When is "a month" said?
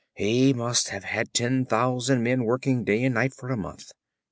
3.49-3.91